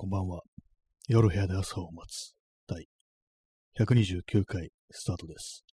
[0.00, 0.42] こんばんは。
[1.08, 2.32] 夜部屋で朝を待つ
[2.68, 2.86] 第
[3.84, 5.64] 129回スタートです。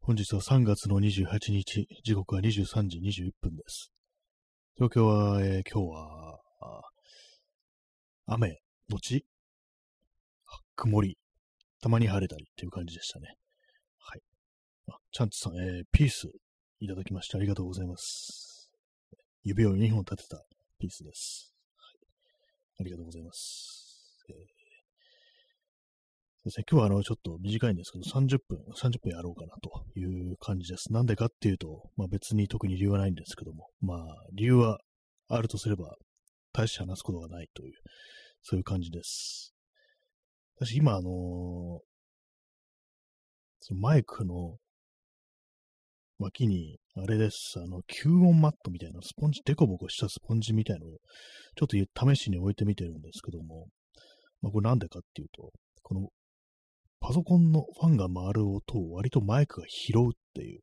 [0.00, 3.90] 本日は3月の28日、時刻は23時21分です。
[4.76, 6.38] 東京は、えー、今日は、
[8.26, 9.26] 雨、のち、
[10.76, 11.18] 曇り、
[11.80, 13.34] たまに晴れたりっていう感じでしたね。
[13.98, 14.20] はい。
[14.86, 16.28] あ、チャンツさん、えー、ピース
[16.78, 18.70] いただきましてありがとうございます。
[19.42, 20.44] 指を2本立てた
[20.78, 21.51] ピースです。
[22.82, 24.24] ありがとうございます。
[24.28, 24.44] えー、そう
[26.46, 30.92] ですね、今日はあの、ちょっと短いんですけど、30分、30分やろうかなという感じです。
[30.92, 33.98] なんでかっていうと、まあ別に特に理由はないんですけども、まあ
[34.32, 34.80] 理由は
[35.28, 35.94] あるとすれば、
[36.52, 37.74] 大して話すことがないという、
[38.42, 39.54] そういう感じです。
[40.56, 41.12] 私今あのー、
[43.60, 44.56] そのマイクの
[46.18, 50.90] 脇に、あれです、あの、吸音マットみたいな、スポンジ、デコボコしたスポンジみたいのを、
[51.56, 53.68] ちょっと試しに置いてみてるんですけども、
[54.42, 55.52] まあ、これなんでかっていうと、
[55.82, 56.08] この、
[57.00, 60.60] パソコンのファンが回る音を割とマイクが拾うっていう、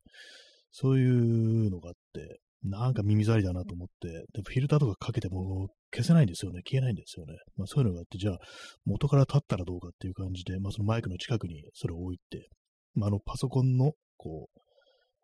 [0.71, 6.61] そういうのがあって、なんか耳障りだなと思って、でフィルターとかかけても消せないんですよね。
[6.63, 7.33] 消えないんですよね。
[7.55, 8.37] まあそういうのがあって、じゃあ
[8.85, 12.49] 元から立ったらどうかっていう感じで、まあそのマイクの近くにそれを置いて、
[12.95, 14.59] まああのパソコンのこう、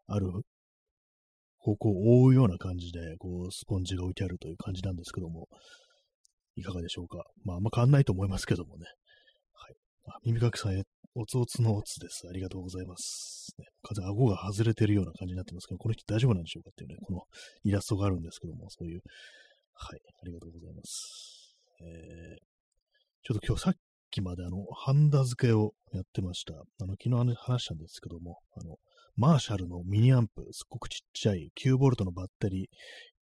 [0.07, 0.27] ある
[1.65, 5.47] 方向を覆うような感じで、こう、スポンジが置いてあるという感じなんですけども、
[6.55, 7.25] いかがでしょうか。
[7.43, 8.85] まあ、あんま変わんないと思いますけどもね。
[9.51, 9.75] はい。
[10.07, 10.83] あ耳かきさんへ、
[11.15, 12.27] おつおつのおつです。
[12.29, 13.55] ありがとうございます。
[13.57, 17.21] ね、風、顎が外れてるような感じになってますけど、この人大丈夫なんでしょうかっていうね、この
[17.63, 19.01] イラストがあるんですけども、そういう、
[19.73, 21.55] はい、ありがとうございます。
[21.81, 22.37] えー、
[23.23, 23.73] ちょっと今日さっ
[24.11, 26.53] きまであの、ハンダ付けをやってました。
[26.53, 28.77] あの、昨日話したんですけども、あの、
[29.17, 32.67] マーシャルのミニアンプ、すっごくちっちゃい 9V のバッテリー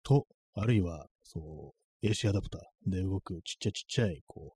[0.03, 1.73] と、あるいは、そ
[2.03, 4.53] う、AC アダプターで動くちっちゃいちっちゃい、こ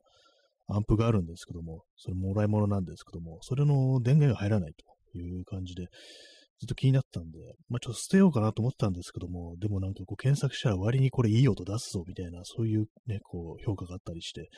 [0.69, 4.73] う、アンプがあるんですけども、それもらい物なんですけども、それの電源が入らない
[5.13, 5.89] という感じで、
[6.61, 7.39] ずっと気になったんで、
[7.69, 14.49] まあ、ちょっと捨てようかなと思ったんですけども、でもなんかこう検索したら割にこれいい音出すぞみたいな、そういうね、こう評価があったりして、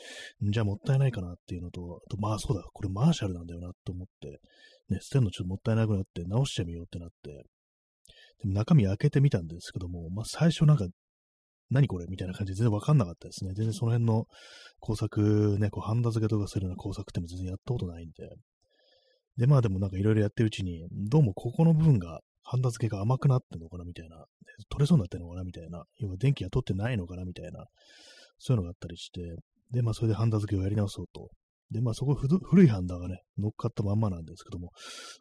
[0.42, 4.40] じゃあもったいないかなっていうのと、あとまあそうだ、これマーシャルなんだよなと思って、
[4.88, 7.44] ね、捨てるのちょっともったいなくなって直してみようってなって、
[8.42, 10.86] でも中身開けてみたんですけども、まあ最初なんか、
[11.68, 13.52] 何これみたいな感じで全然わかんなかったですね。
[13.54, 14.26] 全然その辺の
[14.78, 18.36] 工作、ね、こうハンダ付けとかするような工作っても全然やったことないんで、
[19.36, 24.24] で、まあでもなんかいろいろやってるうちに、どうもここの部分が、ハンダ付けが甘くなってんのかなみたいな、
[24.70, 27.66] 取れそうになってんのかなみたいな、要は電気が取ってないのかなみたいな、
[28.38, 29.20] そういうのがあったりして、
[29.72, 31.28] で、まあそれでハンダ付けをやり直そうと。
[31.70, 34.70] で、まあそこ古いハンダがね、乗っかったまんまなんですけども、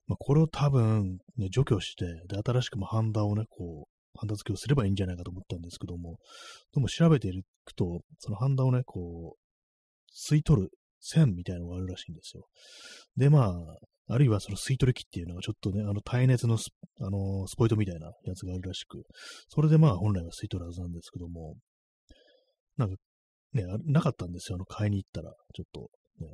[0.08, 6.18] まあこれを多分、ね、除去して、で、新しくもハンダをね、こう、ハンダ付けをすればいいんじゃないかと思ったんですけども、
[6.74, 9.40] でも調べていくと、そのハンダをね、こう、
[10.16, 10.70] 吸い取る
[11.00, 12.48] 線みたいなのがあるらしいんですよ。
[13.18, 13.78] で、まあ、
[14.08, 16.70] あるいはその吸い取り機っていうのがちょっとね、あの耐熱のス,、
[17.02, 19.04] あのスポイトみたいなやつがあるらしく、
[19.50, 21.56] それでまあ本来は吸い取るはずなんですけども、
[22.78, 22.96] なんか
[23.54, 25.90] ね、なかったんですよ、あの買いに行ったら、ちょっと
[26.20, 26.28] ね、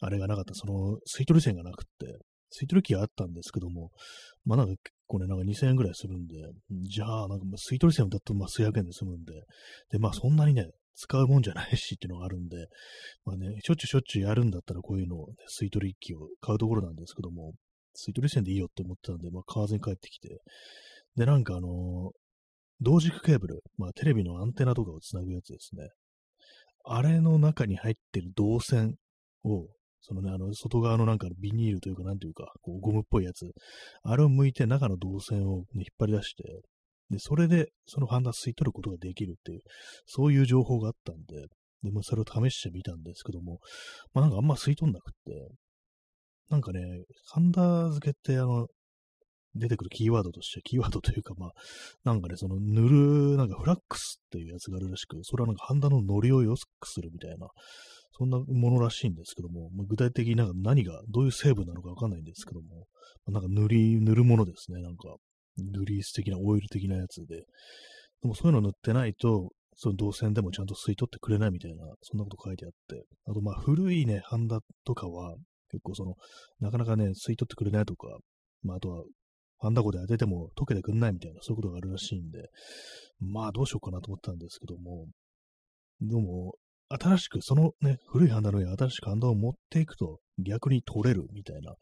[0.00, 2.18] あれがなかった、その吸い取り線がなくって、
[2.52, 3.90] 吸い取り機があったんですけども、
[4.44, 6.34] まあなんか結構ね、なんか2000円ぐらいするんで、
[6.88, 9.32] じゃあなんか吸い取り線だとまあ数百円で済むんで、
[9.90, 10.66] で、まあそんなにね、
[10.96, 12.56] 使うもんじゃないしっていうのがあるんで、
[13.24, 17.52] まあね、しょっちゅうしょっちゅうやるんだったらこういうのを、ね、吸い取り機を買うところなんですけども、
[17.94, 20.40] 吸い取り線でいいよって思ってたんで、まあ買わずに帰ってきて、
[21.16, 22.10] で、なんかあのー、
[22.80, 25.88] 同軸ケーブル、まあテレビのアンテナとかをつなぐやつですね。
[26.88, 28.96] あれの中に入ってる導線
[29.44, 29.66] を、
[30.00, 33.50] そのね、あの、外側のなんかビニールというか、なんていうか、こうゴムっぽいやつ、
[34.04, 36.44] あれを向いて中の導線を、ね、引っ張り出して、
[37.10, 39.60] で、それで、そのハンダ吸い取ることができるっていう、
[40.06, 41.46] そういう情報があったんで、
[41.82, 43.58] で、まあ、それを試してみたんですけども、
[44.12, 45.48] まあ、なんかあんま吸い取んなくって、
[46.50, 46.80] なんかね、
[47.32, 48.68] ハンダ付けって、あの、
[49.58, 51.52] 出てくるキーワードとして、キーワードというか、まあ、
[52.04, 57.48] なんかね、その塗る、なんかフラックスっていうやつがあるらしく、それはなんかハンダのノリを良くするみたいな、
[58.18, 62.86] そんなものらしいんですけども、まあ、具体的になんか何が、どういう成分なのかわかんないんですけども、
[63.26, 65.16] まあ、なんか塗り、塗るものですね、なんか、
[65.58, 67.44] グリース的なオイル的なやつで、
[68.22, 75.36] でもそういうの塗ってないと、その導線でもちゃんと吸い取ってくれないみたいな、そんなこと書いてあって、あとまあ古いね、ハンダとかは、
[75.70, 76.14] 結構その、
[76.60, 78.08] なかなかね、吸い取ってくれないとか、
[78.62, 79.04] まああとは、
[79.58, 82.50] ハンダゴで当てても溶けてくんないみたいな、そういうことがあるらしいんで、
[83.20, 85.06] まあどうしようかなと思ったんですけども、
[86.00, 86.54] でも、
[86.88, 91.74] 新しく、そのね、古いハンダの上に新しくハンダを持っていくと逆に取れるみたいな、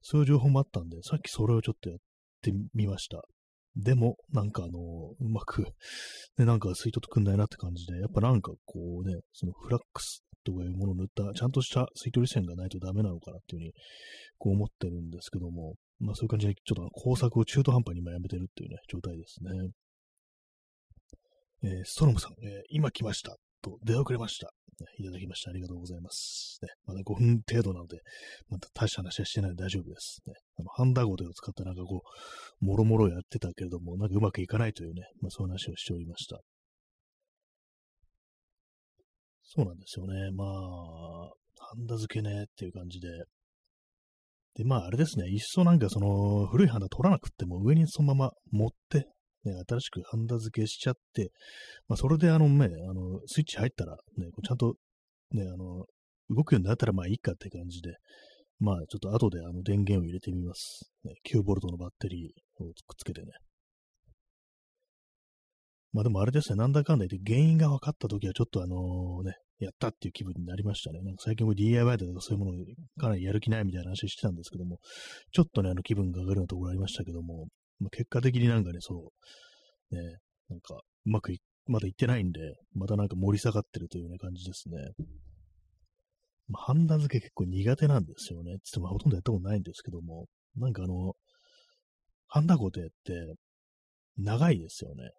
[0.00, 1.98] そういう情報もあったんで、さっきそれをちょっとやっ
[2.42, 3.22] てみました。
[3.76, 4.78] でも、なんかあの、
[5.20, 5.62] うまく、
[6.38, 13.72] ね、なんか吸い取ってくんないなって感じで、やっぱなんかこうね、そのフラックスとかいうものを塗った、ちゃんとした吸い取り線がないとダメなのかなっていうふうに、
[14.38, 19.70] こう思ってるんですけども、まあそういう感じで、ちょっと工作を中途半端に今やめてるっていうね、状態ですね。
[21.62, 23.36] えー、ストロムさん、えー、今来ました。
[23.62, 24.52] と出遅れました。
[24.98, 25.50] いただきました。
[25.50, 26.58] ありがとうございます。
[26.62, 28.00] ね、まだ5分程度なので、
[28.50, 30.20] また大した話はしてないので大丈夫です。
[30.26, 32.02] ね、あのハンダゴテを使ったなんかこ
[32.60, 36.40] う、もろもろやってたけれども、なんかうまくいかないというね、まあ、そういう話をしておりました。
[39.42, 40.30] そうなんですよね。
[40.32, 43.08] まあ、ハンダ付けねっていう感じで。
[44.56, 49.06] で、まああれですね、いっそなんかその古いハンダ取らなくっても上にそのまま持って、
[49.44, 51.30] ね、新しくハンダ付けしちゃって、
[51.88, 54.74] まあそれであのね、あの、スイッチ入ったらね、ちゃんと
[55.32, 55.84] ね、あの、
[56.30, 57.94] 動くようになったらまあいいかって感じで、
[58.58, 60.90] まあちょっと後であの電源を入れてみます。
[61.04, 63.32] ね、9V のバッテリーをくっつけてね。
[65.92, 71.00] まあでもあれですね、なんだかんだ言って原因が分かったときはちょっとあのね、やったっていう気分になりましたね。
[71.02, 72.64] なんか最近も DIY でそういうもの
[72.98, 74.78] かなりやる気ないみたいな話してたんですけども、
[75.32, 77.46] ちょっとね、あの気分が上がるようなところありましたけども、
[77.80, 79.12] まあ、結果的になんかね、そ
[79.90, 80.18] う、ね、
[80.48, 82.40] なんかうまくい、まだいってないんで、
[82.74, 84.76] またなんか盛り下がってるというような感じですね。
[86.48, 88.56] まあ、ハンダ付け結構苦手なんですよね。
[88.62, 90.26] つってもほとんどやったことないんですけども、
[90.56, 91.14] なんかあの、
[92.28, 93.14] ハンダゴテって
[94.18, 95.10] 長いですよね。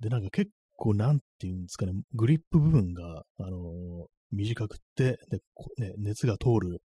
[0.00, 5.40] で、なんか結構なんていうんですかね、グリップ部分が、あの、短くって、で、
[5.78, 6.80] ね、熱が通る、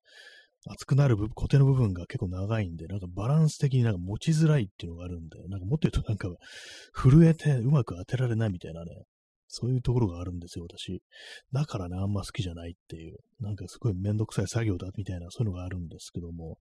[0.67, 6.29] 熱くなる固定の部分が結構長いんで、なんかバランス的になんか持ちづらいっていうのがあるんで、なんかもっと言うと なんか
[6.93, 8.91] 震えてうまく当てられないみたいなね、
[9.47, 11.01] そういうところがあるんですよ、私。
[11.51, 16.59] だからね、あんま好きじゃないっていう、なんかすごいめんどくさい作業だみたいな、そういうのがあるんですけども、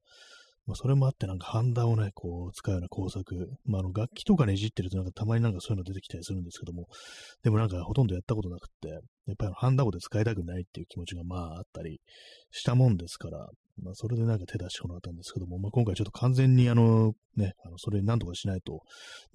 [0.71, 3.51] まあ、それもあってなんかハンダをね、こう使うような工作。
[3.67, 6.87] まあ、あの楽器とかね、いじってるとなんかたまになんかそういうの出てきたりするんですけども、
[7.43, 8.99] でもなんかほとんどやったことなくって、や
[9.33, 12.01] っぱりハンダゴで使いたくないっていう気持ちがまああったり
[12.53, 13.49] したもんですから、
[13.83, 18.83] まあ、それでなんか手出してもらったんですけども、まあ、今回ちょっと完全にあの、ね、あのそれに何とかしないと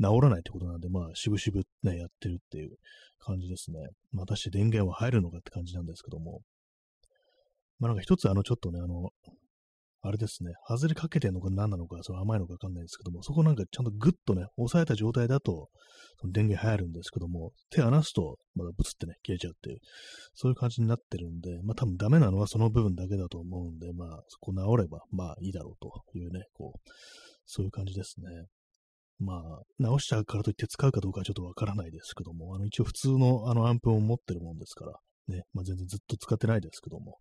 [0.02, 2.78] 治らないってことなんで、まあ、しぶしぶね、やってるっていう
[3.20, 3.80] 感じですね。
[4.14, 6.40] まあ、果たして電源は入るのかって感じなんですけども、
[7.80, 9.10] まあ、なんか一つあの、ちょっとね、あの、
[10.08, 15.70] あれですね、外れかけてんのか何なのか、その甘いのかわかんないんですけども、そこなんかちゃんとグッとね、押さえた状態だと、
[16.22, 19.80] その電源入るんですけども、手離すと、まだブツってね、切れちゃうっていう、
[20.36, 26.90] そういう感じになってるんで、まあ多分ダメなのはその部分だけだと思うんで、まあそこ治れば、まあいいだろうというね、こう、
[27.48, 28.46] そういう感じですね。
[29.18, 34.94] まあ、直しちゃうからといって使うかどうかはちょっとわからないですけども、あの一応普通のあのアンプを持ってるもんですから、
[35.30, 37.18] ね、まあ全然ずっと使ってないですけども、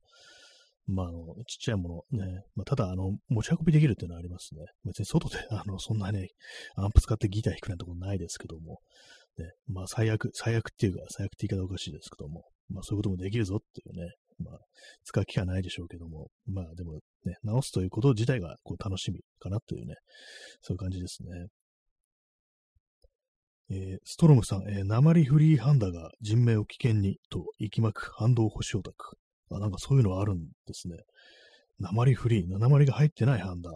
[0.87, 4.67] まあ、あの、ちっちゃいものね、まあ、ただ、あの、持ち運びできるっていうのはありますね。
[4.85, 6.29] 別に外で、 あの、そんなね、
[6.77, 8.81] アンプ使ってギター弾くなんてことないですけども、
[9.39, 14.59] ね、まあ、最悪、最悪っていうか、最悪って言い方おかしいですけども、まあ、そういうこともできるぞっていうね、まあ、
[15.05, 19.95] 使う機会ないでしょうけども、まあ、でもね、直すということ自体が、こう、楽しみかなというね、
[20.61, 21.47] そういう感じですね。
[23.71, 29.17] えー、ストロムさん、えー、鉛フリーハンダが人命を危険にと息巻く反動保守オタク。
[29.51, 30.97] あ、なんかそういうのはあるんですね。
[31.81, 33.71] 鉛フリー、鉛が入ってないハンダ。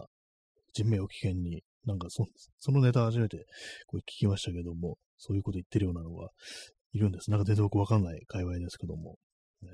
[0.73, 1.63] 人命を危険に。
[1.85, 2.25] なんかそ、
[2.59, 3.45] そのネタ初めて
[3.87, 6.29] これ聞きましたけども、そういうこと言ってるようなのが
[6.93, 7.31] いるんです。
[7.31, 9.15] なんか全然僕わかんない界隈ですけども。
[9.63, 9.69] えー、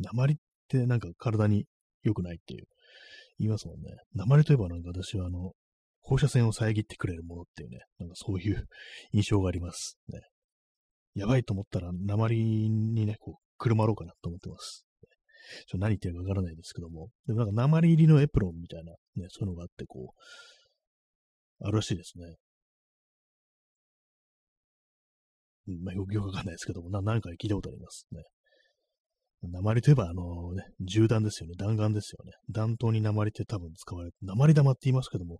[0.00, 0.36] 鉛っ
[0.68, 1.66] てなんか体に
[2.02, 2.64] 良くないっていう、
[3.38, 3.96] 言いますもんね。
[4.14, 5.52] 鉛といえばなんか私はあの、
[6.00, 8.66] 放射線を遮ってくれるものっていうね、なんかそういう
[9.12, 9.98] 印象があります。
[10.08, 10.20] ね。
[11.14, 12.36] やばいと思ったら鉛
[12.70, 14.84] にね、こう、くるまろうかなと思ってます。
[15.66, 22.24] ちょ何言ってるかわからないですけども、でもなんか鉛入りのエプロンみたいな、ね、そういうのがあって、こう、あるらしいですね。
[25.68, 28.22] うん、まあ、よくよくわかんないですけども、な、何回聞いたことありますね。
[29.44, 31.54] 鉛といえば、あのね、銃弾ですよね。
[31.56, 32.32] 弾丸ですよね。
[32.50, 35.38] 弾頭に鉛って多分使われて、鉛玉って言いますけども、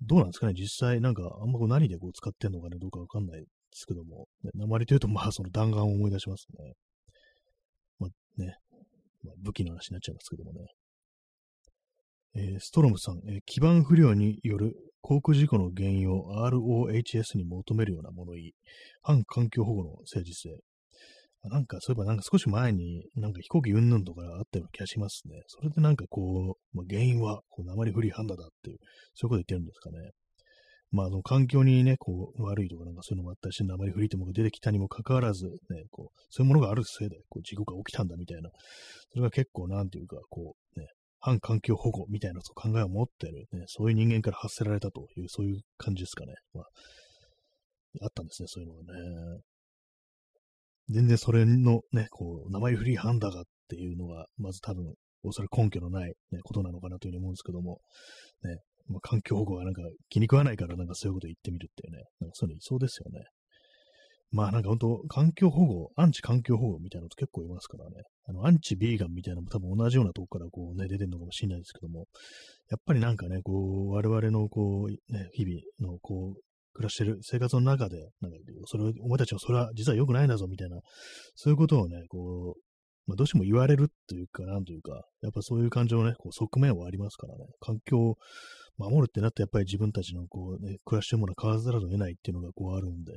[0.00, 0.54] どうなんですかね？
[0.54, 6.72] 実際、なんか、あんまこう何でこう使ってんのかね、どうかわかんないですけども、ね、鉛というと、まあ、その弾丸を思い出しますね。
[7.98, 8.56] まあね、
[9.56, 10.66] まあ、武器の話になっちゃいますけどもね。
[12.38, 18.52] えー、ストロムさん、えー、基盤不良による航空事故の原因を ROHS に求めるような物言い、
[19.02, 20.58] 反環境保護の政治性。
[21.48, 25.42] なんか、そういえばなんか少し前に、なんか飛行機云々とかあったような気がしますね。
[25.46, 28.78] それでなんかこう、まあ、原因は、こう、鉛フリーハンダだっていう、
[29.14, 30.10] そういうこと言ってるんですかね。
[30.90, 38.50] まあ、その環境にね、こう、悪いとかなんかそういうのもあったして、鉛フリーってものが出てきたにもかかわらず、ね、こう、そういうものがあるせいで、こう、事故が起きたんだみたいな、
[39.10, 40.86] それが結構、なんていうか、こう、ね、
[41.18, 46.34] 反環境保護みたいな考えを持ってる、ね、そういう人間から発せられたという、そういう感じですかね。
[46.54, 46.64] まあ、
[48.02, 49.40] あったんですね、そういうのがね。
[50.88, 57.80] 全然それのね、こう、名前フリーハンダがっていうのが、まず多分、おそらく根拠のない、ね、ことなのかなというふうに思うんですけども、
[58.44, 63.24] ね、まあ、環境保護はなんか気に食わないからなんかそういうこと言ってみるっていうね、なんかそういうのいそうですよね。
[64.32, 68.02] まあなんか本当、環境保護、アンチ環境保護みたいなのって結構いますからね。
[68.28, 72.06] あの、アンチビーガンみたいなのも多分同じようなとこからこうね、出てるのかもしれないですけども、
[72.68, 76.40] やっぱりなんかね、こう、我々のこう、ね、日々のこう、
[76.74, 80.80] 暮らしてる生活の中で、なんか、それを、お前たちはそれは実は良くないんだぞ、みたいな、
[81.34, 82.60] そういうことをね、こう、
[83.06, 88.16] まあ、どうしても言われるというか、なんというか、やっぱそういう感情のね、こう側面はありますからね、環境
[88.78, 93.12] 守るってなって、やっぱり自分たちのこう、ね、暮らしてるものは変わらざるを得ないっていうのがこうあるんで、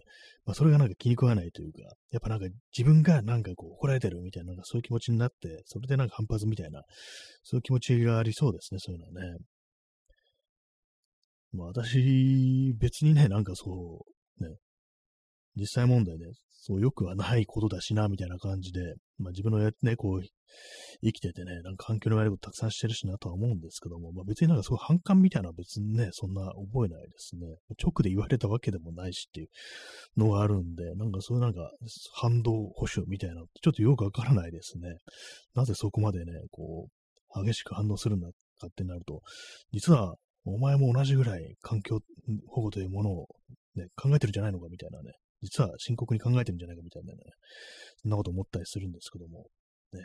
[0.46, 6.84] まあ、それがなんか気に食わないというか、やっぱなんか自分がなんかこう怒られてるみたいな、なんかそういう気持ちになって、それでなんか反発みたいな、
[7.44, 9.38] そういう気持ちがありそうですね、そういうのはね。
[11.52, 14.06] まあ私、別にね、なんかそ
[14.40, 14.56] う、ね、
[15.60, 16.26] 実際問題ね、
[16.62, 20.22] そう良くはないことだしな、みたいな感じで、まあ自分のね、こう、
[21.02, 27.48] 生きててね、なんか環境の悪いことたくさんしてるしなとは思うんですけども、まあ別になんかすごい反感みたいなのは別にね、そんな覚えないですね。
[27.82, 29.50] 直で言われたわけでもないしっていう
[30.18, 31.72] のがあるんで、なんかそういうなんか
[32.14, 34.98] 反動保守みたいなのってちょっとよくわからないですね。
[35.56, 36.88] なぜそこまでね、こ
[37.36, 39.22] う、激しく反応するんだかってなると、
[39.72, 42.00] 実はお前も同じぐらい環境
[42.48, 43.28] 保護というものを、
[43.76, 45.12] ね、考えてるんじゃないのかみたいなね、
[45.42, 47.20] 実は深刻に考えてるんじゃないかみたいなね、
[48.02, 49.46] そんなこと思ったりするんですけども、
[49.94, 50.00] ね。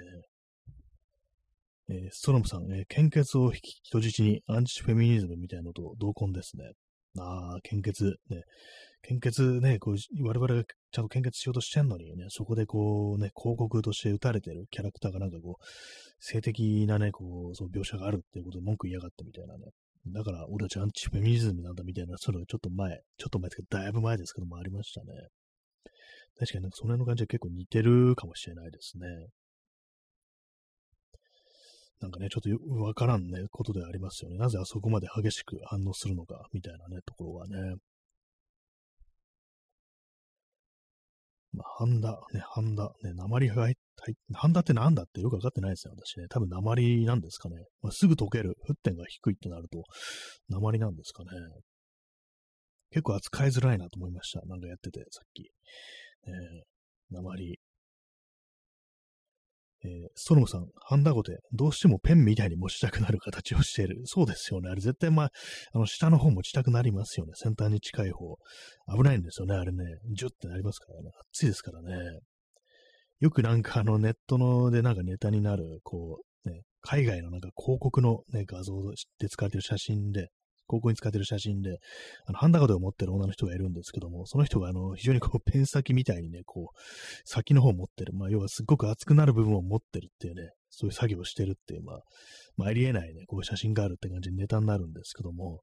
[1.91, 6.73] えー、ストロムさん、えー、献血を人質にアンチフェミニズムみたいなのと同梱ですね。
[7.19, 8.43] ああ、献血、ね。
[9.03, 15.65] 献血ね、こう、我々がちゃんと献血しようとしてんのにね、そこでこうね、広告として打たれてるキャラクターがなんかこう、
[16.19, 19.67] 性的なね、こう、そう描写があるっていうことを文句言いやがってみたいなね、
[20.07, 25.07] だから、俺たちアンチフェミニズムなんだみたいな、それがちょっと前、ちょっと前ですけど、だいぶ前ですけどもありましたね。
[26.39, 29.07] 確かになんかその辺の感じは結構似てるかもしれないですね。
[32.01, 34.37] なんかね、ちょっとわからんね、ことでありますよね。
[34.37, 37.77] なぜあそこまで激しく反応するのか、みたいなね、ところはね。
[41.53, 43.75] まあ、ハンダ、ね、ハンダ、ね、鉛が入っ
[44.35, 46.27] ハンダってなんだってよくわかってないですね、私ね。
[46.29, 47.57] 多分鉛なんですかね。
[47.83, 49.83] まあ、すぐ溶ける、沸点が低いってなると、
[50.49, 51.31] 鉛なんですかね。
[52.91, 54.41] 結構扱いづらいなと思いました。
[54.47, 55.51] なんかやってて、さっき。
[56.27, 57.59] えー、鉛。
[59.87, 64.01] えー、ストロムさん、ハンダゴテ、どうしてもペンみたいに持ちたくなる形をしている。
[64.05, 64.71] そうですよね。
[64.71, 65.31] あれ絶対まあ、
[65.73, 67.33] あの、下の方持ちたくなりますよね。
[67.35, 68.37] 先端に近い方。
[68.97, 69.55] 危ないんですよね。
[69.55, 69.85] あれね。
[70.15, 71.11] ジュってなりますからね。
[71.33, 72.21] 熱いですからね。
[73.21, 78.75] よくなんかあのネットのでなんかネタになる、こう、ね、海外のなんか広告のね、画像
[79.19, 80.29] で使われてる写真で、
[80.67, 81.79] 高校に使ってる写真で、
[82.27, 86.79] あの、ハンダゴテを持ってる女の人がいるんですけども、その人があの、非常にこう、ペン先みたいにね、こう、
[87.25, 88.15] 先の方を持ってる。
[88.15, 92.01] まあ、要はすっごく熱くなる部分を持ってるっていうね、そういう作業をしてるっていう、まあ、
[92.57, 95.61] まあ、ありえないね、こういう写真があるって感じでネタになるんですけども、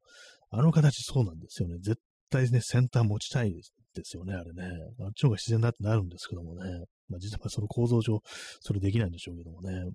[0.52, 1.78] あの形そうなんですよね。
[1.82, 3.62] 絶対ね、先端持ちたいで
[4.04, 4.64] すよね、あれね。
[5.00, 6.86] あっちの方が自然だってなるんですけどもね。
[7.12, 8.22] まあ、実はその構造上、
[8.62, 9.92] それできないんでしょうけどもね。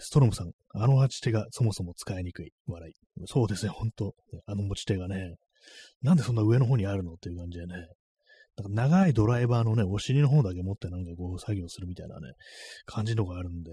[0.00, 2.52] ストロムさん、あの持ち手がそもそも使いにくい。
[2.66, 2.94] 笑い。
[3.26, 4.14] そうですね、ほんと。
[4.46, 5.34] あの持ち手がね、
[6.02, 7.74] なんでそんな上の方にあるのっていう感じでね。
[8.56, 12.32] なんか長いドライバーのね、お尻の方だけ持ってなんかこう作業するみたいなね、
[12.86, 13.72] 感じのがあるんで、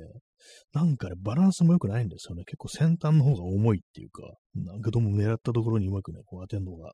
[0.73, 2.43] なんかね、バランスも良くないんですよね。
[2.45, 4.23] 結構先端の方が重いっていうか、
[4.55, 6.93] なんかどうも狙ったところにうまくね、こう当てるのが、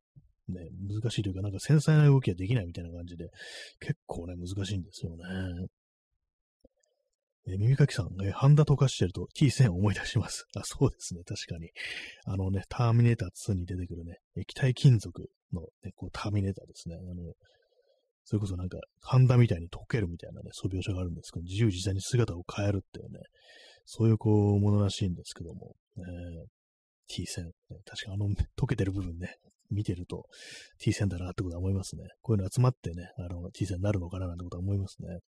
[0.49, 3.29] ね、難しいというか、なんか繊細な動きができないみたいな感じで、
[3.79, 5.23] 結構ね、難しいんですよね。
[7.49, 10.45] え、耳かきさん、えー、ハンダ溶かしてると T1000 思い出します。
[10.55, 11.21] あ、そうですね。
[11.23, 11.69] 確かに。
[12.25, 16.95] あのね、ターミネーター2に出てくるね、液体金属の、ね、こうターミネーターですね。
[16.95, 17.33] あの、
[18.25, 23.19] それこそなんか、ハンダみたいに溶けるみたいなね、そういう描写があるんですけど、自由自在に姿を変えるっていうね、
[23.85, 27.51] そういうこう、ものらしいんですけども、えー、T1000、ね、
[27.85, 28.27] 確かあの
[28.59, 29.37] 溶けてる部分ね、
[29.71, 30.25] 見てると
[30.79, 32.03] T 線だなってことは思いますね。
[32.21, 35.19] こういうの集まってね、あの T 線になるのかななんてことは思いますね。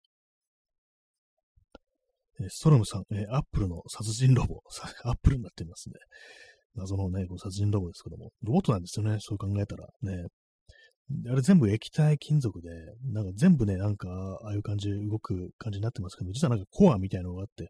[2.47, 4.61] ストロムさん、えー、アップルの殺人ロボ、
[5.03, 5.95] アップルになっていますね。
[6.75, 10.27] 謎のね、こう殺人ロボですけども、ロボットなんですよね、そう考えたらね。
[11.31, 12.69] あれ全部液体金属で、
[13.11, 14.07] なんか全部ね、なんか、
[14.43, 17.69] ああいう感じ、動く感じになってますけど、実はなんかコアみたいなのがあって、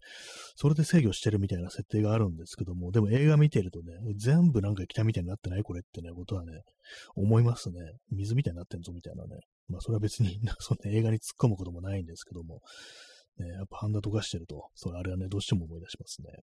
[0.56, 5.64] それで制御してるみたいな設定があるんですけども、でも映画見てるとね、全部なんか液体みたいになってない？
[5.64, 6.64] これってね、ことはね、
[7.16, 7.76] 思いますね。
[8.12, 9.40] 水みたいになってんぞみたいなね。
[9.70, 12.62] まあそれは別に、 そんな映画に突っ込むこともないんですけども、
[13.38, 16.44] ね、やっぱハンダ溶かしてると、それあれはね、どうしても思い出しますね。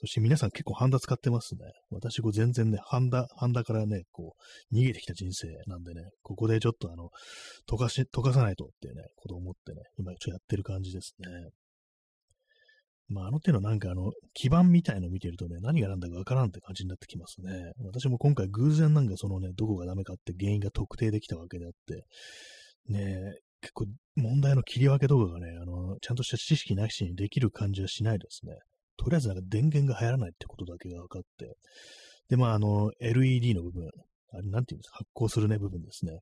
[0.00, 1.60] そして皆さん結構ハンダ使ってますね。
[1.90, 4.36] 私、こう全然ね、ハンダ、ハンダからね、こ
[4.72, 7.10] う、逃げてきた人生なんでね、ここでちょっとあの、
[7.68, 11.28] 溶かし、溶かさないとっていうね、ことを思ってね、今ちょっとやってる感じですね。
[13.08, 17.72] まあ、あの手のなんかあの、基板みたいの見てるとね、何が何だかわからんって感じになってきますね。
[17.84, 22.04] 私も今回偶然なんかそのね、どこがダメかって原因が特定できたわけであって、
[22.92, 28.52] ね結構問題の切り分けとかがね、あの、ちゃんとした知識なしにできる感じはしないですね。
[28.98, 31.56] とりあえずなんか電源が入らないってことだけが分かって、
[32.28, 33.88] で、まあ、あの、LED の部分、
[34.32, 36.18] あれ、なんていうんですか、発光するね、部分ですね。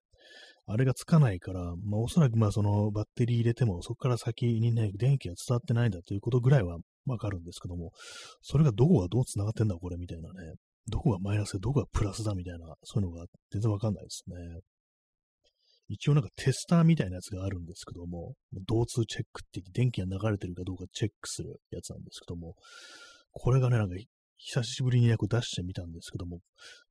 [0.68, 7.92] あれがつかないから、まあ、おそらく、まあ、その、バッテリー入れても、そこから先にね、電気が伝わってないんだということぐらいはわかるんですけども、
[8.42, 10.54] それがどこがどう繋がってんだ、これ、みたいなね。
[10.88, 14.36] どこがマイナスで、どこがプラスだ、みたいな、そういうのが全然わかんないですね。
[15.88, 18.34] 一応なんかテスターみたいなやつがあるんですけども、
[18.66, 22.54] 同通チェックって電気が流れてるかどうかチェックするやつなんですけども、
[23.32, 23.94] これがね、なんか
[24.36, 26.40] 久しぶりにね、こう出してみたんですけども、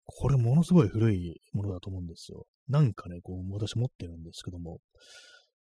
[0.06, 2.46] これものすごい古いものだと思うんですよ。
[2.68, 4.80] なんかね、こう私持ってるんですけども、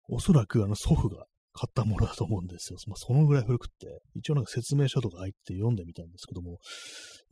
[0.09, 2.79] おそらくあの祖父が買ったものだと思うんですよ。
[2.87, 6.57] まあ、そのぐらい古くって、一応なんか説明書とか入って読んでみたんですけども、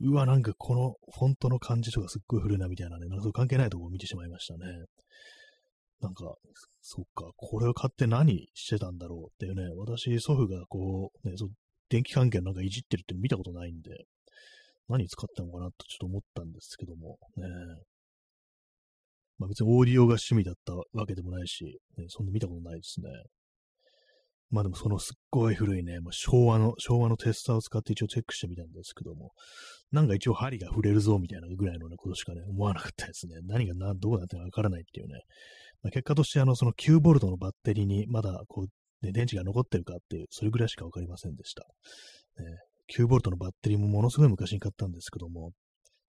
[0.00, 4.66] うわ、なんかこのフォントの感じとかすっごい古いなみたいなね、なんか関係ないとこを見てしまいましたね。
[6.00, 6.36] なんか、
[6.80, 11.48] そっか、これを買って何してたんだろうっていうね、私、祖父がこう、ね、そ
[11.88, 14.04] 電気関係なんかいじってるって見たことないんで、
[14.88, 17.44] 何使ったのかなとちょっと思ったんですけども、ね。
[19.38, 23.08] まあ別にオーディオが趣味だったわけでもないし、ね、そんな見たことないですね。
[24.50, 29.32] まあでもそのすっごい古いね、まあ、昭和の、昭和のテスターを使って一応チェックしてみたんですけども、
[29.92, 33.36] なんか一応針が触れるぞみたいなぐらいのね、ことしかね、思わなかったですね。
[33.44, 35.20] 何がな、どうなってかわからないっていうね。
[35.82, 41.62] まあ、結果としてあの、その9ボルトのバッテリーにまだこう、ね、電池が残ってるかっていう、それぐらいしかわかりませんでした。
[42.42, 42.58] ね、
[42.96, 45.52] 9ボルトのバッテリーもものすごい昔に買ったんですけども、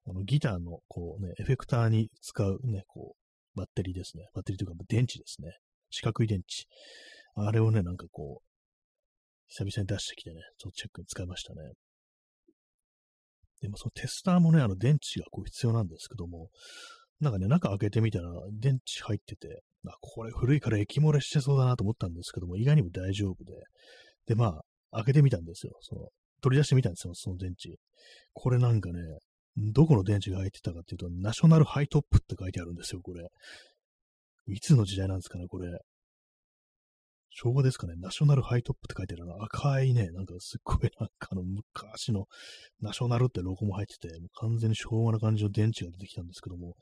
[0.08, 4.26] あのギターのこうね、エフェクターに使うね、こう、バッテリーですね。
[4.34, 5.52] バッテリーというか電池ですね。
[5.90, 6.68] 四角い電池。
[7.36, 8.50] あれをね、なんかこう、
[9.48, 11.74] 久々に出してきてね、ちょっとチェックに使いましたね。
[13.62, 16.50] でもそのテスターもね、あの電池がこう必要なんですけども、
[17.20, 23.54] なんかね、中開けてみたら電池入ってて、あ、これ古いから液漏れしてそうだなと思ったんですけども、意外にも大丈夫で。
[24.28, 25.74] で、まあ、開けてみたんですよ。
[25.82, 26.10] その、
[26.42, 27.76] 取り出してみたんですよ、その電池。
[28.34, 29.00] これなんかね、
[29.58, 33.28] どこの電池が入ってたかっていうと、ナショナルハイトップって書いてあるんですよ、これ。
[34.48, 35.68] いつの時代なんですかね、これ。
[37.32, 42.26] 昭和ですかね、ナショナルハイトップって書いてあるの赤いね、なんかすっごいなんかあの昔の
[42.82, 46.76] ナショナルってロゴも入ってて、もう完全に昭和な感じの電池が出てきたんですけども、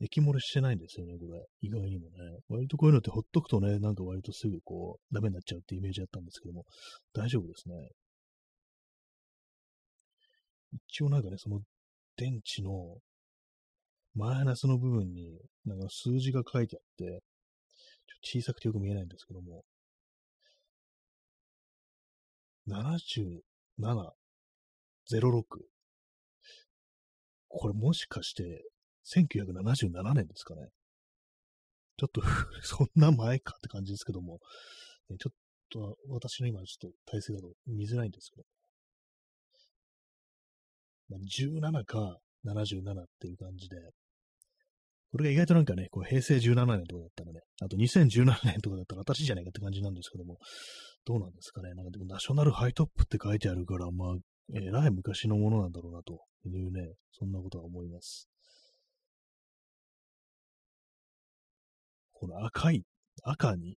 [0.00, 1.46] 液漏れしてないんですよね、これ。
[1.60, 2.16] 意外にもね。
[2.48, 6.64] 割とこういうのってほっとくとね、なんか割とすぐこう、ダメになっちゃうってイメージだったんですけども、
[7.12, 7.74] 大丈夫ですね。
[10.88, 11.60] 一応なんかね、その
[12.16, 12.98] 電池の
[14.14, 19.62] マイナスの部分になんか数字が書いてあって、ちょっと小さくてよく見えないんですけども、
[22.68, 23.40] 7706。
[27.48, 28.64] これもしかして
[29.06, 30.68] 1977年ですかね。
[31.96, 32.22] ちょっと
[32.62, 34.40] そんな前かって感じですけども、
[35.18, 35.32] ちょっ
[35.70, 38.44] と私の今ちょっと体勢だと見づらいんですけど、
[41.10, 43.76] ま、17か77っていう感じで、
[45.14, 50.38] これが意外となんかね、こう平成17年とかだったらね、あと2017年とかだったら新しいじゃないかって感じなんですけども、
[51.06, 51.72] どうなんですかね。
[51.74, 54.14] なんかでもナショナルハイトップって書いてあるから、まあ、
[54.56, 58.28] えらい昔のものなんだろうなというね、そんなことは思います。
[62.12, 62.82] この赤い、
[63.22, 63.76] 赤に、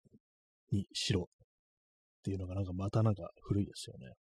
[0.73, 1.25] に白っ
[2.25, 4.15] ていうのがなんかまたなんか古いですよね。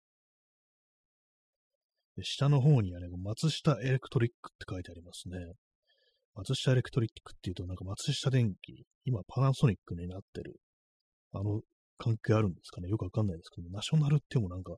[2.16, 5.38] で下の方にはね、松下エレクトリックって書いてありますね。
[6.34, 10.56] 松下エレクトリックっていうとなんか松下電機、今パナソニックになってる、
[11.32, 11.60] あの
[11.96, 12.88] 関係あるんですかね？
[12.88, 14.72] よくわかんないですけども、ナショナルってもなんか、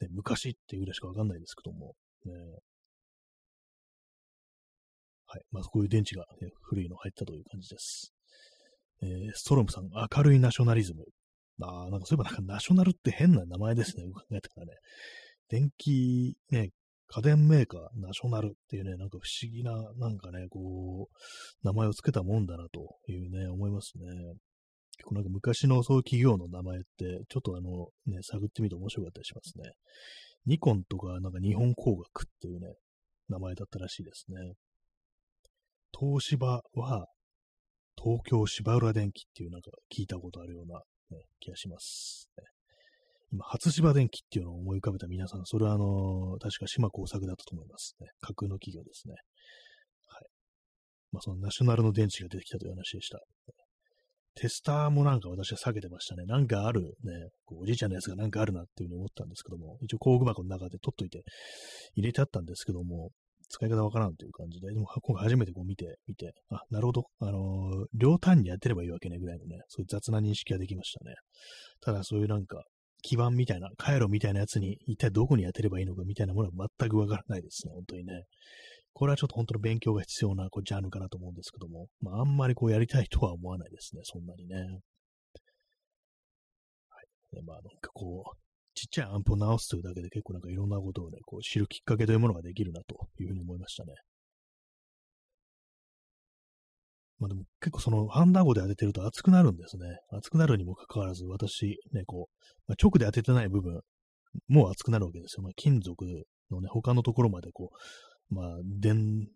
[0.00, 2.32] ね、昔っていうぐらいしかわかんないですけども、ね、
[5.26, 5.42] はい。
[5.50, 8.12] まあ、こういう電池が、ね、古いの入ったという感じです。
[9.02, 11.04] えー、ストロムさん、明るいナショナリズム。
[11.62, 14.04] ああ、なんかそういえばなんかナショナルって変な名前ですね。
[14.04, 14.74] 考えたらね。
[15.48, 16.70] 電気、ね、
[17.14, 24.04] 家電メーカー、ナショナルっていうね、なんか不思議な、なんかね、こう、名前を付けたもんだなというね、思いますね。
[24.96, 29.72] 結構なんか昔のそういう企業の名前って、ちょっとあの、ね、探ってみて面白かったりしますね。
[30.46, 32.76] ニコンとか、なんか日本工学っていうね、
[33.28, 34.54] 名前だったらしいですね。
[35.92, 37.06] 東芝は、
[38.02, 42.44] 東京芝浦電機っていうなんか聞いたことあるような、ね、気がします、ね。
[43.32, 48.08] 今、初芝電機っていうのを思い浮かべた皆さん、それはあの、確か島工作だったと思いますね。
[48.20, 49.14] 架空の企業ですね。
[50.06, 50.26] はい。
[51.12, 53.20] まあ、そのナショナルの電池が出てきたという話でした。
[54.34, 56.24] テスターもなんか私は下げてましたね。
[56.24, 61.22] なんかあるね、こうおじいちゃんのやつがなんかあるなっていうふうに思ったんですけども、一応工具箱の中で取っといて
[61.94, 63.10] 入れてあったんですけども、
[63.50, 71.14] 使い方わからんという感じで、でも今回初めてこう見て、見て、あ、なるほど、あのー、両端にやってればいいわけねぐらいのね、そういう雑な認識ができましたね。
[71.82, 72.64] ただそういうなんか、
[73.02, 78.24] 基盤みたいな、回路みたいなやつに一体どこに当てればいいのかみたいなものは全くわからないですね、本当にね。
[78.94, 84.56] これはちょっと本当の勉強が必要なこうジャンルかなと思うんですけども、まあ、あんまりこうやりたいとは思わないですね、そんなにね。
[84.56, 84.66] はい。
[87.32, 88.38] でまあ、なんかこう、
[88.74, 93.94] ちっちゃいアンプを直すというだけで結構なんかいろんなことをね、こう知るきっかけというものができるなというふうに思いましたね。
[97.22, 99.84] まあでも結構そのハンダゴで当ててると熱くなるんですね。
[100.10, 103.80] 熱くなるにもかかわらず私ね、こう、まあ、直で当ててない部分
[104.48, 105.44] も熱くなるわけですよ。
[105.44, 106.04] まあ、金属
[106.50, 107.70] のね、他のところまでこ
[108.30, 109.28] う、まあ、電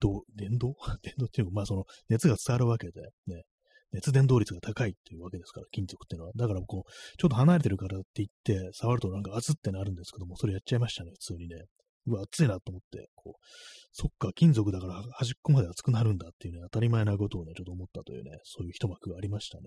[0.00, 0.74] 動、電動？
[1.02, 3.44] 電動っていうか、まあその熱が伝わるわけで、ね、
[3.92, 6.32] 熱伝導率が高いっていうわけですから、金属っていうのは。
[6.34, 11.66] だからこう、ちょっと離れてるからって言って、触るとなんか熱ってなるんですけども、それやっちゃいましたね、普通にね。
[12.08, 13.46] うわ、熱いなと思って、こう、
[13.92, 19.64] そっか、金属だから端っこまで熱くなるんだっていうね、当たり前なことをね、ちょっと思ったというね、そういう一幕がありましたね。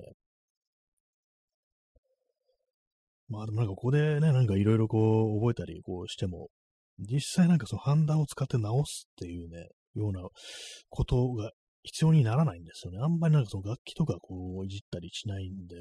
[3.29, 6.49] まあでもなんかここでね、なんかいろいろこう覚えたりこうしても、
[6.99, 10.21] 実際なんかそのハンダを使って直すっていうね、ような
[10.89, 11.51] ことが
[11.83, 12.99] 必要にならないんですよね。
[13.01, 15.75] あんまりなんかその楽器とかこういじったりしないんで、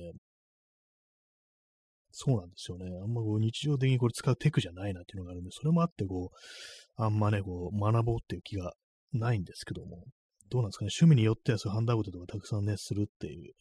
[2.13, 2.87] そうなんですよね。
[3.03, 8.73] あんまこう日常的にこれ使うテクじゃないなっていうのがあるんで、それもあってこう、あんまね、こう学ぼうっていう気が
[9.13, 10.05] ないんですけども、
[10.51, 10.91] どうなんですかね。
[10.91, 13.55] 趣味によってはそういうハンダアウトとかたくさんね、するっていう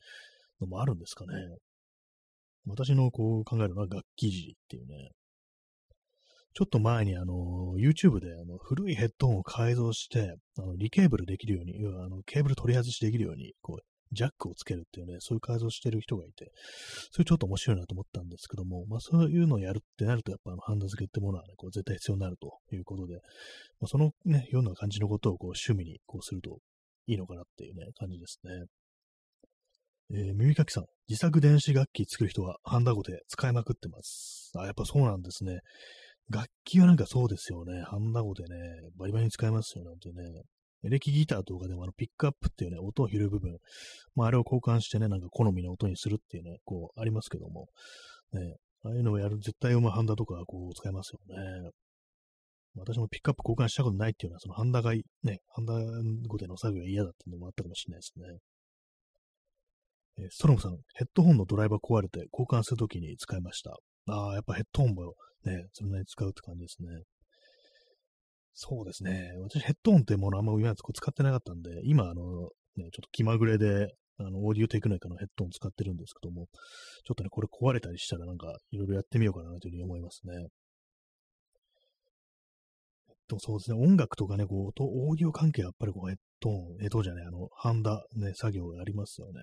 [0.62, 1.33] のもあるんですかね。
[2.65, 5.12] 私のこう考えるのは楽器いじりっていうね。
[6.53, 16.51] ちょっと前にあの、YouTube であの古いヘッドホンを改造して、あのリケーブルできるように、要はあのケーブル取り外しできるように、こう、ジャックをつけるっていうね、そういう改造してる人がいて、
[17.11, 23.15] それちょっと面白いなと思ったんですけども、まあそういうのをやるってなると、やっぱあのハンダ付けってものはね、こう絶対必要になるということで、
[23.79, 26.59] まあ、そのね、ような感じのことをこう趣味にこうすると
[27.07, 28.65] いいのかなっていうね、感じですね。
[30.11, 34.51] えー、耳かきさん、自作電子楽器作る人はハンダゴで使いまくってます。
[34.55, 35.59] あ、やっぱそうなんですね。
[36.31, 37.83] 楽器はなんかそうですよね。
[37.83, 38.55] ハンダゴでね、
[38.97, 40.41] バリバリに使えますよね、本当にね。
[40.83, 43.57] エレキギターとかでもあのピックアップっていうね、音を拾う部分、
[44.15, 47.67] まああれを交換してね、なんか好みの音にするっていうね、こうありますけども、
[48.33, 51.71] ね、ああいうのをやる、絶対馬ハンダとかこう使えますよね。
[52.75, 55.03] 私もピックアップ交換したことないっていうのは、そのハンダが、ね、
[55.49, 55.73] ハンダ
[56.27, 58.39] 語での作業が嫌だっていうのもあったかもしれないですね。
[60.19, 63.77] えストロムさん、ヘッドホンのドライバー壊れて交換するときに使いました。
[64.07, 65.13] ああ、やっぱヘッドホンも
[65.45, 66.89] ね、そんなに使うって感じですね。
[68.61, 69.31] そうですね。
[69.41, 72.19] 私ヘッドホンってものあんま今使ってなかったんで、今あの、ね、
[72.75, 76.47] ちょっと気まぐれで、あの、オーディオテクニカのヘッドホン使ってるんですけども、
[77.05, 80.33] ちょっとね、これ壊れたりしたらなんか、いろいろやってみようかなというふうに思いますね。
[83.29, 89.39] でもそうですね、音楽とかね、こう、オーディオ関係やっぱりこうヘッドホン、ヘッドホンじゃね、あの、ハンダ、ね、作業がありますよね。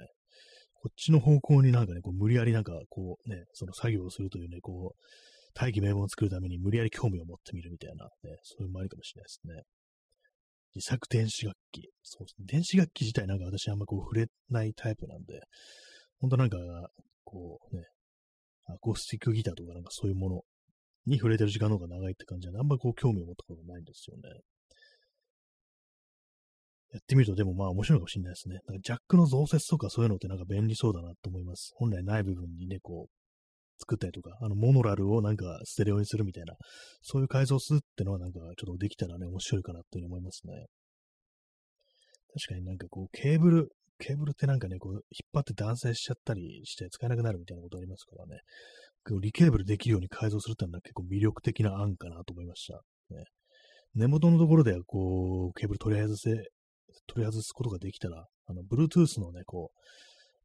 [0.75, 5.01] こっちの方向になんかね、こう無理やりなんかこうね、その作業をするというね、こう、
[5.59, 9.63] 大義名分を作るために無理やり興味を持ってみるみたいな、ね、そういうのもありかもしれないですね。
[10.75, 11.89] 自作電子楽器。
[12.03, 12.45] そうですね。
[12.47, 15.41] 電子楽器自体なんか私あんまこう触れないタイプなんで、
[16.21, 16.59] ほんとなんか、
[17.25, 17.85] こうね、
[18.67, 20.41] アコースティックギターとかなんかそういうもの
[21.07, 24.23] に触れてる時間の方が長いって感じなんで、あんまこう興味を持ったことないんですよね。
[26.93, 28.61] やってみるとでもまあ面白いかもしれないですね。
[28.67, 31.73] なんかジャックの増設とかそういうのってなんか便利そうだなと思います。
[31.77, 33.16] 本来ない部分にね、こう、
[33.79, 36.55] 作ったりとか、あの、モノラルをなんかステレオにするみたいな、
[37.03, 40.67] そういう改造するってのはなんかちょっとできたらね、面白いかなっていうふうに思いますね。
[42.35, 45.01] 確かになんかこう、ケーブル、ケーブルってなんかね、こう、引っ
[45.33, 48.41] 張って断線しちゃったりして使えなくなるみたいなことありますからね。
[49.23, 52.83] リケーブルできるように改造するってのは結構魅力的な案かなと思いました。
[53.15, 53.25] ね、
[53.95, 56.31] 根元のところでこう、ケーブル取り外せ
[57.07, 59.71] 取り外すことができたら、あの、Bluetooth のね、こ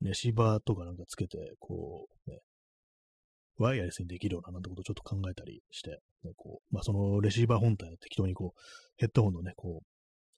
[0.02, 2.40] う、レシーバーとかなんかつけて、こう、ね、
[3.62, 5.92] ワイヤレスにできるようななんてことをちょっと考えたりして、
[6.24, 8.60] ね、こう、まあ、そのレシーバー本体を適当にこう、
[8.98, 9.86] ヘッドホンのね、こう、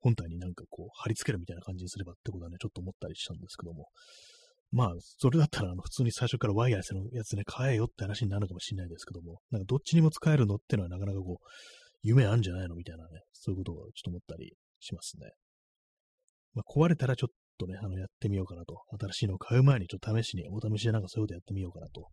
[0.02, 3.88] 本体になんかこう、貼り付けるみたいな感じにすればってことはね、ちょっと思ったりしたんですけども、
[4.72, 11.46] まあ、それだったら、あの、普通に最初からワイヤレスのやつね、買えよって話になるかもしれないですけども、なんかどっちにも使えるのってのはなかなかこう、
[12.02, 15.32] 夢あんじゃないのみたいなね、そういうことをちょっと思ったりしますね。
[16.54, 18.82] まあ、壊れたらちょっとね、あの、やってみようかなと。
[19.00, 22.10] 新しいのを買う前にちょっと試しに、お試しでなんかそういうことやってみようかなと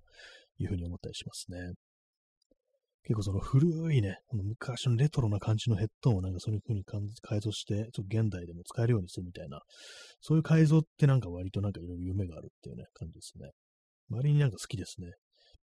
[0.60, 1.74] いうふうに思ったりしますね。
[3.02, 9.60] 結構その古いね、の昔のレトロな感じのヘッドホンをなんかそういう風に改造して、ちょっと現代でも使えるようにするみたいな、
[10.20, 13.50] そういう改造ってなんか割となんかいろいろ夢があるっていうね、感じですね。
[14.10, 15.12] 周りになんか好きですね。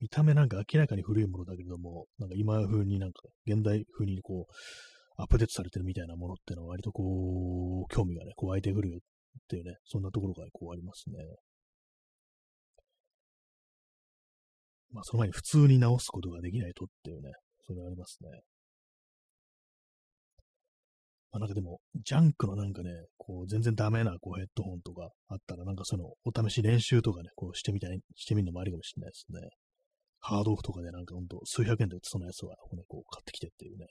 [0.01, 4.53] 見た目なんか明らかに古いものだけれども、なんか今風になんか現代風にこう、
[5.19, 9.01] アップデートされてるみたいなものっていうのは割とこう、興味がね、こう湧いてくるよっ
[9.49, 11.17] ていうね、そんなところがこうありますね。
[14.93, 17.33] まあ、その前に普通に直すことができないとっていうね、
[17.67, 18.29] それありますね。
[21.33, 29.41] まあ、なんかでも、ジャンクのなんかね、こう、全然ダメなこうヘッドホンとかあったら、なんかその、お試し練習とかね、こうしてみたい、してみるのもありかもしれないですね。
[30.21, 33.87] ハードオフとかでなんかほんと数百円で売ってそうなやつは、ね、こう買ってきてっていうね。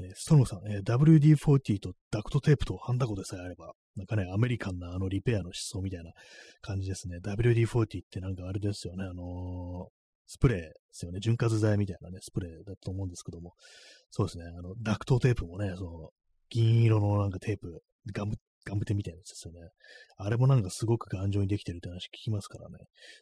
[0.00, 6.12] え、ストロムさん、え、WD-40 とダクトテープとハンダゴテさえあれば、なんかね、アメリカンなあのリペアの思想みたいな
[6.60, 7.18] 感じですね。
[7.18, 11.20] WD-40 ってなんかあれですよね、あのー、スプレーですよね。
[11.20, 13.54] 潤滑剤みたいなね、スプレーだと思うんですけども、
[14.10, 16.10] そうですね、あの、ダクトテープもね、その、
[16.50, 17.82] 銀色のなんかテープ、
[18.12, 18.34] ガム
[18.68, 19.70] ガムテみたいなやつですよね。
[20.18, 22.76] あれもなんかすごく頑丈にできてるって話聞きますからね。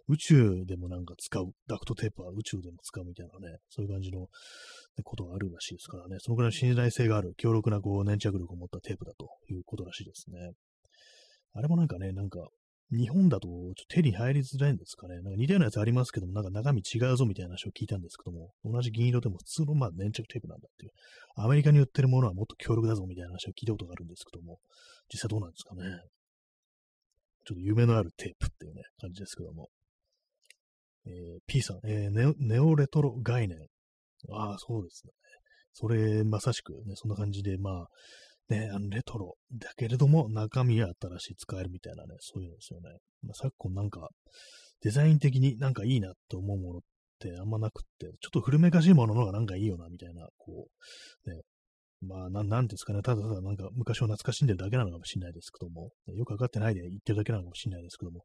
[0.09, 4.29] 宇宙でもなんか使う、ダクトテープは宇宙でも使うみたいなね、そういう感じの
[5.05, 6.17] ことがあるらしいですからね。
[6.21, 10.53] そのくらい信頼性がある、強力なこう粘着力を持ったテープだということらしいですね。
[11.53, 12.49] あれもなんかね、なんか
[12.93, 15.17] 日本だとちょっと手に入りづらいんですかね。
[15.17, 20.93] なんか似たようなやつありますけども、なんか中身違うぞみたいな話を聞いたんですけども、同じ銀色でも普通のまあ粘着テープなんだっていう。
[21.37, 24.59] アメリカに売ってるものはもっと強力だぞみたいな話を聞いたことがあるんですけども、
[25.13, 25.83] 実際どうなんですかね。
[27.45, 29.69] ちょっと夢のあるテープっていうね、感じですけども。
[31.07, 33.59] えー、P さん、えーネオ、ネオレトロ概念。
[34.31, 35.13] ああ、そうですね。
[35.73, 37.89] それ、まさしくね、そんな感じで、まあ、
[38.49, 42.91] ね、あのレトロだけれども中身は新しい使えるみたいなね、そういうのですよね。
[43.23, 44.09] まあ、昨今なんか
[44.83, 46.81] デザイン的になんかいいなって思うものっ
[47.19, 50.69] てあんまなくって、ちょっと古めかしいものの方がなんかいいよなみたいな、こ
[51.27, 51.41] う、ね、
[52.03, 58.23] まあ、なん、なんですかね、ただただなんか昔を懐かしんでるだけなのかもしれないですけども、よくわかってないで言ってるだけなのかもしれないですけども、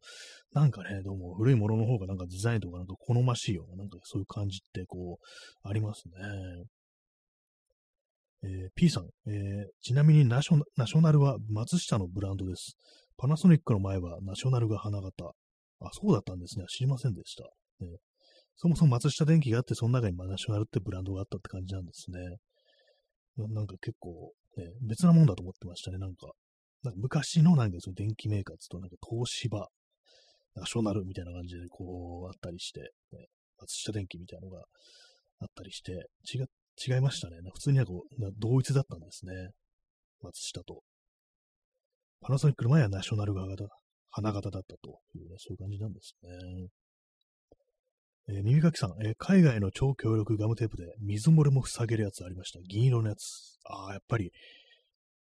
[0.54, 6.66] なんかね、どうも古いものの方がなんかデザインとかなんか好ましいような、なんかそういう感じってこう、ありますね。
[8.44, 12.76] えー、P さん、えー、ちなみにナショナショナルは松下のブランドです。
[13.18, 15.32] パナソニックの前はナショナルが花形。
[15.80, 16.66] あ、そうだったんですね。
[16.68, 17.44] 知りませんでした。
[17.86, 17.98] ね、
[18.56, 22.20] そもそも松下電機があって、その中にナショナルってブランドがあったって感じなんですね。
[23.38, 25.98] なんか結構、ね、別なもんだと思ってましたね。
[25.98, 26.32] なんか、
[26.84, 29.68] なんか昔のなんかその電気メーカーつとなんか東芝、
[30.56, 33.28] ナショナルみたいな感じでこうあったりして、ね、
[33.60, 34.64] 松下電機みたいなのが
[35.40, 35.92] あったりして、
[36.34, 36.46] 違っ
[36.88, 37.38] 違いましたね。
[37.54, 37.92] 普通になんか
[38.38, 39.34] 同一だったんですね。
[40.22, 40.82] 松下と。
[42.22, 43.66] パナソニックの前はナショナル側型、
[44.10, 46.68] 花形だったというね、そういう感じなんですね。
[48.30, 52.60] えー、耳かきさん、えー、海外の超強力ガムテープで水漏れも塞げるやつありました。
[52.62, 53.58] 銀色のやつ。
[53.66, 54.32] ああ、やっぱり、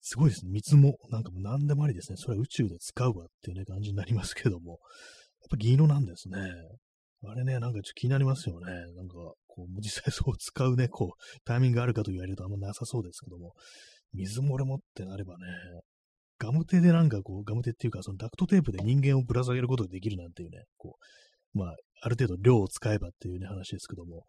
[0.02, 0.52] すごいですね。
[0.52, 2.18] 水も、なんかもう何でもありですね。
[2.18, 4.72] それは宇宙で使うわっていうね、感じになりますけども。
[4.72, 4.80] やっ
[5.52, 6.40] ぱ銀色なんですね。
[7.30, 8.72] あれね、なんかちょっと気になりますよね。
[8.96, 9.16] なんか、
[9.48, 13.54] こう、実際そう使うね、こう、タイミングがあるかと言われるとあんまなさそうですけども、
[14.14, 15.46] 水漏れもってなればね、
[16.40, 24.26] ガムテでなんかこう、ガムテっていうか、そのダクトテープで人間をぶら下げることができるなんていうね、こう、まあ、ある程度量を使えばっていうね、話ですけども、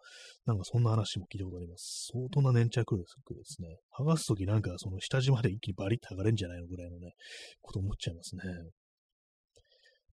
[0.47, 2.09] なんかそんな話も聞いたことあります。
[2.13, 3.69] 相当な粘着力ですね。
[3.99, 7.13] 剥がすときなんかその下地まで一気にバリッと剥がれるんじゃないのぐらいのね、
[7.61, 8.43] こと思っちゃいますね。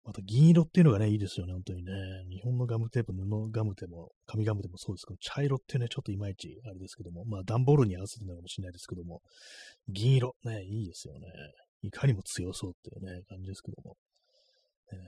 [0.05, 1.93] また銀色っていうのがね、いいですよね、本当にね。
[2.29, 9.23] 日本のガムテープ、布ガムでも、紙ガムでもそうですけど、茶色ってね、ちょっといまいちあれですけども、まあ段ボールに合わせてるのかもしれないですけども、
[9.89, 11.21] 銀色、ね、いいですよね。
[11.83, 13.97] いかにも強そうっていうね、感じですけども。
[14.93, 14.99] えー、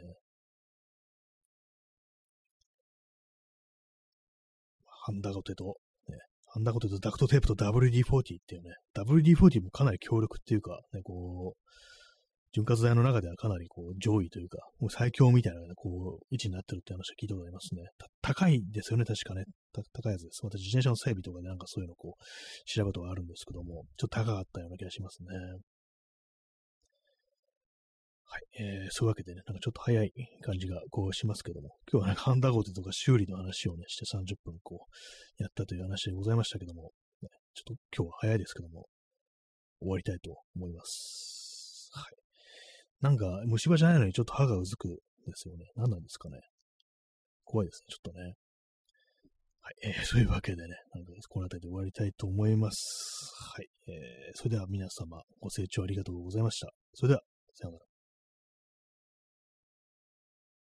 [4.87, 5.77] ハンダゴテと、
[6.09, 11.67] ね、ハンダゴテとダクトテープと WD-40 っていうね、WD-40 もかなり強力っていうか、ね、こう、
[12.57, 17.83] 潤滑剤の中ではかなりこう上位というか、もう最強みたいな、ねこう位置になってるって話は聞いたことありますね。
[18.23, 19.45] 高いですよね、確かね。
[19.93, 20.41] 高いやつです。
[20.43, 22.25] 私、自転車の整備とかでなんかそういうのをこう
[22.65, 25.29] 調べたことがあるんですけども、ちょっと高かったような気がしますね。
[28.25, 28.43] はい。
[28.59, 36.91] えー、そういうわけでね、なんかちょっと早い感じがこうしますけども、今日はね、ハンダゴテとか修理の話をね、して30分こう、やったという話でございましたけども、
[37.21, 38.87] ね、ちょっと今日は早いですけども、
[39.79, 41.91] 終わりたいと思います。
[41.93, 42.26] はい。
[43.01, 44.89] なんか虫歯じゃないのにちょっと歯がうずく
[45.27, 45.67] ですよね。
[45.77, 46.41] 何なんですかね。
[47.45, 48.35] 怖いですね、ちょっとね。
[49.61, 53.33] はい、えー、 そういうわけでね、なんかこの辺りで終わりたいと思います。
[53.55, 56.73] はい、えー、それでは皆様、ご清聴ありがとうございました。
[56.95, 57.23] それでは、
[57.55, 57.96] さようなら。